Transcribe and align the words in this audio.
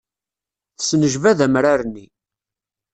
Tesnejbad 0.77 1.39
amrar-nni. 1.45 2.05